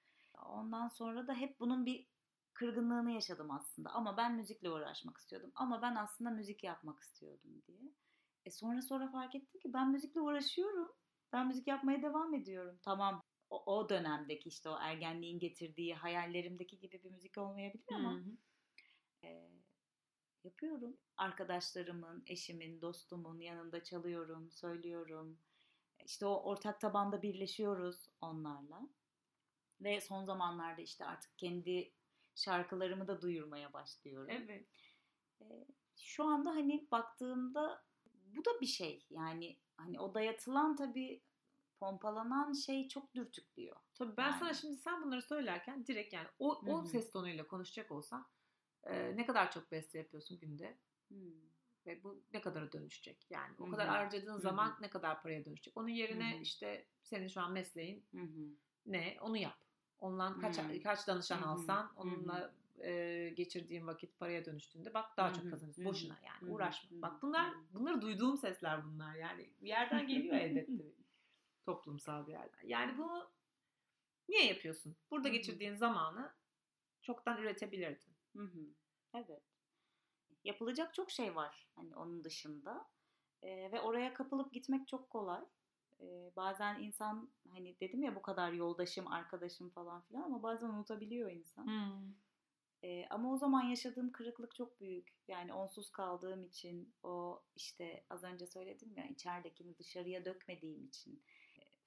Ondan 0.46 0.88
sonra 0.88 1.28
da 1.28 1.34
hep 1.34 1.60
bunun 1.60 1.86
bir 1.86 2.08
kırgınlığını 2.54 3.12
yaşadım 3.12 3.52
aslında. 3.52 3.90
Ama 3.90 4.18
ben 4.18 4.36
müzikle 4.36 4.70
uğraşmak 4.70 5.18
istiyordum. 5.18 5.52
Ama 5.56 5.82
ben 5.82 5.96
aslında 5.96 6.30
müzik 6.30 6.64
yapmak 6.64 7.00
istiyordum 7.00 7.62
diye. 7.68 7.94
E 8.46 8.52
sonra 8.52 8.82
sonra 8.82 9.12
fark 9.12 9.36
ettim 9.36 9.62
ki 9.62 9.74
ben 9.74 9.92
müzikle 9.92 10.22
uğraşıyorum. 10.22 10.92
Ben 11.34 11.48
müzik 11.48 11.68
yapmaya 11.68 12.02
devam 12.02 12.34
ediyorum. 12.34 12.80
Tamam 12.82 13.24
o, 13.50 13.76
o 13.76 13.90
dönemdeki 13.90 14.50
işte 14.50 14.70
o 14.70 14.78
ergenliğin 14.80 15.40
getirdiği 15.40 15.96
hayallerimdeki 15.96 16.80
gibi 16.80 17.04
bir 17.04 17.12
müzik 17.12 17.38
olmayabilir 17.38 17.86
ama 17.94 18.20
e, 18.20 18.24
yapıyorum. 20.46 20.98
Arkadaşlarımın, 21.18 22.24
eşimin, 22.28 22.82
dostumun 22.82 23.40
yanında 23.40 23.84
çalıyorum, 23.84 24.52
söylüyorum. 24.52 25.40
İşte 26.06 26.26
o 26.26 26.44
ortak 26.44 26.82
tabanda 26.82 27.22
birleşiyoruz 27.22 28.10
onlarla. 28.22 28.90
Ve 29.82 30.02
son 30.02 30.26
zamanlarda 30.26 30.82
işte 30.82 31.06
artık 31.06 31.38
kendi 31.38 31.94
şarkılarımı 32.36 33.08
da 33.08 33.22
duyurmaya 33.22 33.74
başlıyorum. 33.74 34.30
Evet. 34.30 34.68
Şu 35.96 36.24
anda 36.24 36.50
hani 36.50 36.88
baktığımda 36.92 37.84
bu 38.14 38.46
da 38.46 38.62
bir 38.62 38.66
şey. 38.66 39.06
Yani 39.10 39.60
hani 39.78 40.00
o 40.00 40.14
dayatılan 40.14 40.76
tabii 40.76 41.22
pompalanan 41.80 42.54
şey 42.54 42.88
çok 42.88 43.16
dürtüklüyor. 43.16 43.76
Tabii 43.94 44.18
ben 44.18 44.30
yani. 44.30 44.40
sana 44.40 44.54
şimdi 44.54 44.78
sen 44.78 45.04
bunları 45.04 45.22
söylerken 45.22 45.86
direkt 45.86 46.14
yani 46.14 46.28
o, 46.40 46.62
o 46.68 46.86
ses 46.86 47.12
tonuyla 47.12 47.48
konuşacak 47.48 47.92
olsam 47.92 48.30
e, 48.86 49.18
ne 49.18 49.26
kadar 49.26 49.52
çok 49.52 49.72
beste 49.72 49.98
yapıyorsun 49.98 50.40
günde? 50.40 50.78
Hmm. 51.08 51.46
Ve 51.86 52.04
bu 52.04 52.24
ne 52.34 52.42
kadara 52.42 52.72
dönüşecek? 52.72 53.28
Yani 53.30 53.56
o 53.60 53.70
kadar 53.70 53.88
harcadığın 53.88 54.38
zaman 54.38 54.70
Hı-hı. 54.70 54.82
ne 54.82 54.90
kadar 54.90 55.22
paraya 55.22 55.46
dönüşecek? 55.46 55.78
Onun 55.78 55.88
yerine 55.88 56.34
Hı-hı. 56.34 56.42
işte 56.42 56.88
senin 57.04 57.28
şu 57.28 57.42
an 57.42 57.52
mesleğin 57.52 58.06
Hı-hı. 58.12 58.50
ne? 58.86 59.18
Onu 59.22 59.38
yap. 59.38 59.58
Ondan 60.00 60.40
kaç 60.40 60.58
Hı-hı. 60.58 60.82
kaç 60.84 61.08
danışan 61.08 61.38
Hı-hı. 61.38 61.50
alsan 61.50 61.94
onunla 61.96 62.54
e, 62.84 63.30
geçirdiğin 63.36 63.88
vakit 63.88 64.20
paraya 64.20 64.46
dönüştüğünde 64.46 64.94
bak 64.94 65.18
daha 65.18 65.28
Hı-hı. 65.28 65.42
çok 65.42 65.52
kazanırsın. 65.52 65.86
Boşuna 65.86 66.18
yani 66.26 66.40
Hı-hı. 66.40 66.52
uğraşma. 66.52 66.92
Hı-hı. 66.92 67.02
Bak 67.02 67.22
bunlar 67.22 67.54
bunları 67.74 68.02
duyduğum 68.02 68.38
sesler 68.38 68.86
bunlar. 68.86 69.16
Yani 69.16 69.50
bir 69.62 69.68
yerden 69.68 70.08
geliyor 70.08 70.36
elbette. 70.42 70.84
Toplumsal 71.66 72.28
bir 72.28 72.32
yerden. 72.32 72.68
Yani 72.68 72.98
bunu 72.98 73.30
niye 74.30 74.46
yapıyorsun? 74.46 74.96
Burada 75.12 75.28
geçirdiğin 75.28 75.76
zamanı 75.76 76.34
çoktan 77.02 77.38
üretebilirdin. 77.38 78.15
Hı-hı. 78.36 78.74
Evet 79.14 79.44
yapılacak 80.46 80.94
çok 80.94 81.12
şey 81.12 81.36
var 81.36 81.68
hani 81.76 81.96
onun 81.96 82.24
dışında. 82.24 82.88
E, 83.42 83.72
ve 83.72 83.82
oraya 83.82 84.14
kapılıp 84.14 84.54
gitmek 84.54 84.88
çok 84.88 85.10
kolay. 85.10 85.42
E, 86.00 86.32
bazen 86.36 86.80
insan 86.80 87.32
hani 87.50 87.80
dedim 87.80 88.04
ya 88.04 88.16
bu 88.16 88.22
kadar 88.22 88.52
yoldaşım, 88.52 89.08
arkadaşım 89.08 89.70
falan 89.70 90.02
filan 90.02 90.22
ama 90.22 90.44
bazen 90.44 90.70
unutabiliyor 90.70 91.32
insan. 91.32 91.66
Hmm. 91.66 92.14
E, 92.84 93.08
ama 93.10 93.34
o 93.34 93.38
zaman 93.38 93.64
yaşadığım 93.64 94.12
kırıklık 94.12 94.56
çok 94.56 94.80
büyük. 94.80 95.14
Yani 95.28 95.54
onsuz 95.54 95.92
kaldığım 95.92 96.44
için 96.44 96.94
o 97.04 97.44
işte 97.56 98.06
az 98.10 98.24
önce 98.24 98.48
söyledim 98.48 98.94
ya 98.96 99.06
içeridekini 99.06 99.78
dışarıya 99.78 100.26
dökmediğim 100.26 100.86
için 100.86 101.24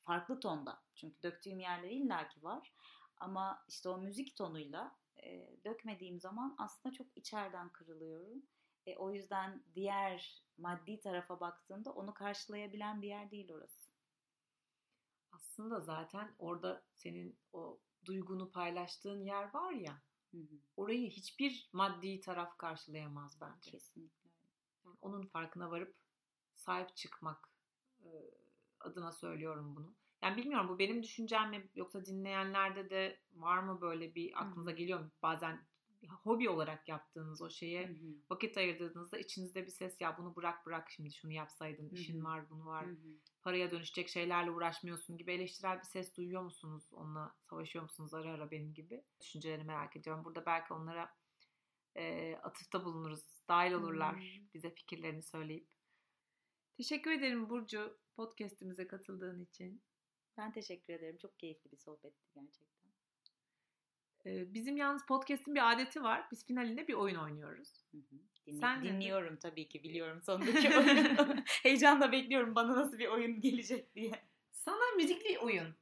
farklı 0.02 0.40
tonda. 0.40 0.82
Çünkü 0.94 1.22
döktüğüm 1.22 1.60
yerler 1.60 1.90
illaki 1.90 2.42
var. 2.42 2.74
Ama 3.16 3.64
işte 3.68 3.88
o 3.88 3.98
müzik 3.98 4.36
tonuyla 4.36 4.96
e, 5.22 5.56
dökmediğim 5.64 6.20
zaman 6.20 6.54
aslında 6.58 6.94
çok 6.94 7.06
içeriden 7.16 7.68
kırılıyorum. 7.68 8.42
E, 8.86 8.96
o 8.96 9.12
yüzden 9.12 9.62
diğer 9.74 10.44
maddi 10.58 11.00
tarafa 11.00 11.40
baktığımda 11.40 11.92
onu 11.92 12.14
karşılayabilen 12.14 13.02
bir 13.02 13.08
yer 13.08 13.30
değil 13.30 13.52
orası. 13.52 13.92
Aslında 15.32 15.80
zaten 15.80 16.34
orada 16.38 16.84
senin 16.94 17.38
o 17.52 17.80
duygunu 18.04 18.50
paylaştığın 18.50 19.24
yer 19.24 19.54
var 19.54 19.72
ya. 19.72 20.02
Hı 20.30 20.38
hı. 20.38 20.58
Orayı 20.76 21.10
hiçbir 21.10 21.70
maddi 21.72 22.20
taraf 22.20 22.58
karşılayamaz 22.58 23.40
bence. 23.40 23.70
Kesinlikle. 23.70 24.30
Yani 24.84 24.96
onun 25.00 25.26
farkına 25.26 25.70
varıp 25.70 25.96
sahip 26.54 26.96
çıkmak 26.96 27.50
e, 28.04 28.08
adına 28.80 29.12
söylüyorum 29.12 29.76
bunu. 29.76 29.94
Yani 30.22 30.36
bilmiyorum 30.36 30.68
bu 30.68 30.78
benim 30.78 31.02
düşüncem 31.02 31.50
mi 31.50 31.70
yoksa 31.74 32.04
dinleyenlerde 32.04 32.90
de 32.90 33.20
var 33.32 33.58
mı 33.58 33.80
böyle 33.80 34.14
bir 34.14 34.42
aklınıza 34.42 34.70
geliyor 34.70 35.00
mu? 35.00 35.10
Bazen 35.22 35.60
hobi 36.22 36.48
olarak 36.48 36.88
yaptığınız 36.88 37.42
o 37.42 37.50
şeye 37.50 37.88
Hı 37.88 37.92
hı. 37.92 38.14
vakit 38.30 38.56
ayırdığınızda 38.56 39.18
içinizde 39.18 39.66
bir 39.66 39.70
ses 39.70 40.00
ya 40.00 40.18
bunu 40.18 40.36
bırak 40.36 40.66
bırak 40.66 40.90
şimdi 40.90 41.12
şunu 41.12 41.32
yapsaydın 41.32 41.90
işin 41.90 42.20
hı. 42.20 42.24
var 42.24 42.50
bunu 42.50 42.66
var 42.66 42.86
Hı 42.86 42.90
hı. 42.90 42.96
paraya 43.42 43.70
dönüşecek 43.70 44.08
şeylerle 44.08 44.50
uğraşmıyorsun 44.50 45.16
gibi 45.16 45.32
eleştirel 45.32 45.78
bir 45.78 45.84
ses 45.84 46.16
duyuyor 46.16 46.42
musunuz? 46.42 46.88
Onunla 46.92 47.34
savaşıyor 47.50 47.82
musunuz 47.82 48.14
ara 48.14 48.30
ara 48.30 48.50
benim 48.50 48.74
gibi? 48.74 49.04
Düşüncelerini 49.20 49.64
merak 49.64 49.96
ediyorum. 49.96 50.24
Burada 50.24 50.46
belki 50.46 50.74
onlara 50.74 51.14
e, 51.96 52.36
atıfta 52.36 52.84
bulunuruz. 52.84 53.24
Dahil 53.48 53.72
olurlar 53.72 54.14
Hmm. 54.14 54.48
bize 54.54 54.70
fikirlerini 54.70 55.22
söyleyip. 55.22 55.68
Teşekkür 56.76 57.10
ederim 57.10 57.50
Burcu 57.50 57.98
podcast'imize 58.16 58.86
katıldığın 58.86 59.44
için. 59.44 59.82
Ben 60.38 60.52
teşekkür 60.52 60.92
ederim. 60.92 61.16
Çok 61.18 61.38
keyifli 61.38 61.72
bir 61.72 61.76
sohbetti 61.76 62.26
gerçekten. 62.34 62.88
E, 64.26 64.54
bizim 64.54 64.76
yalnız 64.76 65.06
podcast'in 65.06 65.54
bir 65.54 65.72
adeti 65.72 66.02
var. 66.02 66.26
Biz 66.30 66.46
finalinde 66.46 66.88
bir 66.88 66.94
oyun 66.94 67.16
oynuyoruz. 67.16 67.84
Hı 67.92 67.96
hı. 67.98 68.18
Dinli- 68.46 68.60
Sen 68.60 68.84
de- 68.84 68.88
dinliyorum 68.88 69.36
tabii 69.36 69.68
ki 69.68 69.82
biliyorum 69.82 70.22
sonundaki 70.22 70.68
oyunu. 70.78 71.36
Heyecanla 71.62 72.12
bekliyorum 72.12 72.54
bana 72.54 72.76
nasıl 72.76 72.98
bir 72.98 73.08
oyun 73.08 73.40
gelecek 73.40 73.94
diye. 73.94 74.12
Sana 74.52 74.96
müzikli 74.96 75.38
oyun 75.38 75.74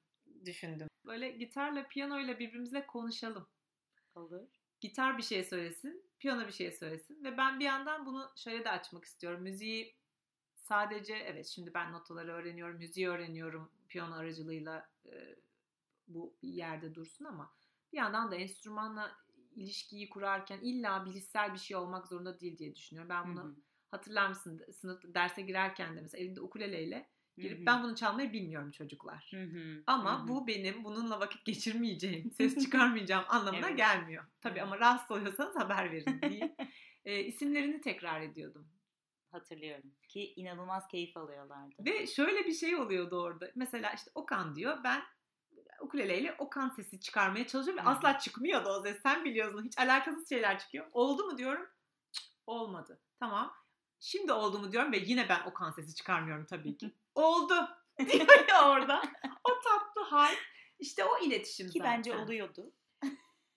düşündüm. 0.45 0.89
Böyle 1.07 1.31
gitarla 1.31 1.89
piyanoyla 1.89 2.39
birbirimizle 2.39 2.87
konuşalım. 2.87 3.49
Olur. 4.15 4.49
gitar 4.81 5.19
bir 5.19 5.23
şey 5.23 5.45
söylesin, 5.45 6.05
piyano 6.19 6.47
bir 6.47 6.53
şey 6.53 6.73
söylesin 6.73 7.25
ve 7.25 7.37
ben 7.37 7.61
bir 7.61 7.65
yandan 7.65 8.07
bunu 8.07 8.33
şöyle 8.37 8.65
de 8.65 8.71
açmak 8.71 9.05
istiyorum. 9.05 9.43
Müziği 9.43 9.97
sadece 10.69 11.15
evet 11.15 11.47
şimdi 11.47 11.75
ben 11.75 11.93
notaları 11.93 12.33
öğreniyorum, 12.33 12.77
müziği 12.77 13.09
öğreniyorum 13.09 13.71
piyano 13.89 14.15
aracılığıyla 14.15 14.89
e, 15.07 15.37
bu 16.09 16.37
bir 16.43 16.49
yerde 16.49 16.95
dursun 16.95 17.25
ama 17.25 17.53
bir 17.93 17.97
yandan 17.97 18.31
da 18.31 18.37
enstrümanla 18.37 19.17
ilişkiyi 19.55 20.09
kurarken 20.09 20.59
illa 20.63 21.07
bilişsel 21.07 21.55
bir 21.55 21.59
şey 21.59 21.77
olmak 21.77 22.07
zorunda 22.07 22.41
değil 22.41 22.59
diye 22.59 22.75
düşünüyorum. 22.75 23.11
Ben 23.11 23.31
bunu 23.33 23.43
Hı 23.45 23.49
hı. 23.49 23.55
hatırlar 23.91 24.29
mısın 24.29 24.63
sınıf 24.81 25.03
derse 25.05 25.43
girerken 25.43 25.97
de 25.97 26.01
mesela 26.01 26.25
elinde 26.25 26.41
ukuleleyle 26.41 27.09
girip 27.39 27.67
ben 27.67 27.83
bunu 27.83 27.97
çalmayı 27.97 28.33
bilmiyorum 28.33 28.71
çocuklar. 28.71 29.31
Ama 29.87 30.29
bu 30.29 30.47
benim 30.47 30.85
bununla 30.85 31.21
vakit 31.21 31.45
geçirmeyeceğim, 31.45 32.31
ses 32.31 32.57
çıkarmayacağım 32.65 33.25
anlamına 33.29 33.69
Evet. 33.69 33.79
gelmiyor. 33.79 34.25
Tabii 34.41 34.63
ama 34.63 34.79
rahatsız 34.79 35.11
oluyorsanız 35.11 35.57
haber 35.57 35.93
verin 35.93 36.21
diye. 36.31 36.57
e, 37.05 37.21
isimlerini 37.21 37.81
tekrar 37.81 38.21
ediyordum. 38.21 38.69
Hatırlıyorum 39.37 39.91
ki 40.09 40.33
inanılmaz 40.37 40.89
keyif 40.89 41.17
alıyorlardı. 41.17 41.75
Ve 41.79 42.07
şöyle 42.07 42.45
bir 42.47 42.53
şey 42.55 42.77
oluyordu 42.77 43.23
orada. 43.23 43.51
Mesela 43.55 43.93
işte 43.93 44.11
Okan 44.15 44.55
diyor 44.55 44.79
ben 44.85 45.03
ukuleleyle 45.81 46.35
Okan 46.39 46.69
sesi 46.69 47.01
çıkarmaya 47.01 47.47
çalışıyorum 47.47 47.85
ve 47.85 47.89
asla 47.89 48.19
çıkmıyordu 48.19 48.69
o 48.69 48.83
ses. 48.83 49.03
Sen 49.03 49.25
biliyorsun 49.25 49.65
hiç 49.65 49.79
alakasız 49.79 50.29
şeyler 50.29 50.59
çıkıyor. 50.59 50.87
Oldu 50.93 51.25
mu 51.25 51.39
diyorum. 51.39 51.67
Cık, 52.13 52.25
olmadı. 52.47 53.01
Tamam. 53.21 53.53
Şimdi 54.01 54.33
oldu 54.33 54.59
mu 54.59 54.73
diyorum 54.73 54.93
ve 54.93 54.99
yine 54.99 55.29
ben 55.29 55.45
Okan 55.47 55.71
sesi 55.71 55.95
çıkarmıyorum 55.95 56.47
tabii 56.47 56.77
ki. 56.77 56.95
oldu 57.15 57.69
diyor 57.99 58.49
ya 58.49 58.71
orada. 58.71 59.03
O 59.45 59.51
tatlı 59.65 60.03
hal. 60.03 60.35
İşte 60.79 61.05
o 61.05 61.19
iletişim 61.19 61.69
Ki 61.69 61.79
zaten. 61.79 61.99
bence 61.99 62.17
oluyordu. 62.17 62.73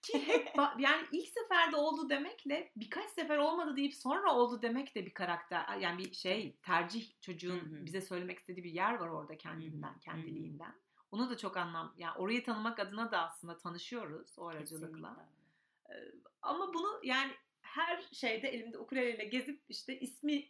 Ki 0.02 0.28
hep 0.28 0.50
yani 0.80 1.08
ilk 1.12 1.28
seferde 1.28 1.76
oldu 1.76 2.10
demekle 2.10 2.72
birkaç 2.76 3.10
sefer 3.10 3.38
olmadı 3.38 3.76
deyip 3.76 3.94
sonra 3.94 4.36
oldu 4.36 4.62
demek 4.62 4.96
de 4.96 5.06
bir 5.06 5.14
karakter. 5.14 5.78
Yani 5.78 5.98
bir 6.00 6.14
şey 6.14 6.56
tercih 6.62 7.22
çocuğun 7.22 7.60
Hı 7.60 7.76
hı. 7.76 7.86
bize 7.86 8.02
söylemek 8.02 8.40
istediği 8.40 8.64
bir 8.64 8.72
yer 8.72 8.94
var 8.94 9.08
orada 9.08 9.38
kendinden, 9.38 9.92
Hı 9.92 9.96
hı. 9.96 10.00
kendiliğinden. 10.00 10.76
Onu 11.12 11.30
da 11.30 11.38
çok 11.38 11.58
anlam 11.58 11.94
yani 11.98 12.18
orayı 12.18 12.44
tanımak 12.44 12.80
adına 12.80 13.12
da 13.12 13.22
aslında 13.22 13.58
tanışıyoruz 13.58 14.40
o 14.40 14.48
aracılıkla. 14.48 15.30
Ee, 15.90 15.94
Ama 16.42 16.74
bunu 16.74 17.00
yani 17.04 17.32
her 17.62 18.02
şeyde 18.12 18.48
elimde 18.48 18.78
ukuleleyle 18.78 19.26
gezip 19.26 19.64
işte 19.70 20.00
ismi 20.00 20.50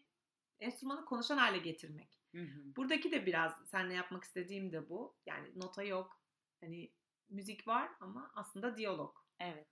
enstrümanı 0.60 1.06
konuşan 1.06 1.38
hale 1.38 1.58
getirmek. 1.58 2.10
Hı 2.32 2.42
hı. 2.42 2.76
Buradaki 2.76 3.12
de 3.12 3.26
biraz 3.26 3.54
seninle 3.66 3.94
yapmak 3.94 4.24
istediğim 4.24 4.72
de 4.72 4.90
bu. 4.90 5.16
Yani 5.26 5.52
nota 5.56 5.84
yok. 5.84 6.22
Hani 6.62 6.92
müzik 7.30 7.68
var 7.68 7.92
ama 8.00 8.32
aslında 8.36 8.78
diyalog. 8.78 9.19
Evet. 9.40 9.68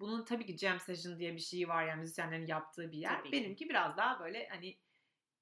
Bunun 0.00 0.24
tabii 0.24 0.46
ki 0.46 0.58
jam 0.58 0.80
session 0.80 1.18
diye 1.18 1.34
bir 1.34 1.40
şey 1.40 1.68
var 1.68 1.86
yani 1.86 2.00
müzisyenlerin 2.00 2.46
yaptığı 2.46 2.92
bir 2.92 2.98
yer. 2.98 3.18
Tabii 3.18 3.30
ki. 3.30 3.32
Benimki 3.32 3.68
biraz 3.68 3.96
daha 3.96 4.20
böyle 4.20 4.48
hani 4.48 4.78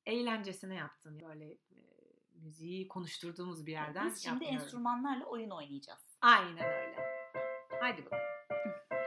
eğlencesine 0.06 0.74
yaptım. 0.74 1.20
Böyle 1.20 1.44
e, 1.52 1.78
müziği 2.34 2.88
konuşturduğumuz 2.88 3.66
bir 3.66 3.72
yerden 3.72 4.06
Biz 4.06 4.24
şimdi 4.24 4.44
enstrümanlarla 4.44 5.24
oyun 5.24 5.50
oynayacağız. 5.50 6.18
Aynen 6.20 6.64
öyle. 6.64 6.96
Haydi 7.80 8.04
bakalım. 8.04 8.22